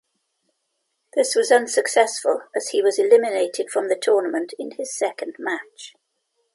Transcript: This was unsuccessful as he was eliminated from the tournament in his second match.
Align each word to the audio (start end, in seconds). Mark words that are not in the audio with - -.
This 1.13 1.35
was 1.35 1.51
unsuccessful 1.51 2.41
as 2.55 2.69
he 2.69 2.81
was 2.81 2.97
eliminated 2.97 3.69
from 3.69 3.87
the 3.87 3.95
tournament 3.95 4.51
in 4.57 4.71
his 4.71 4.91
second 4.97 5.35
match. 5.37 5.93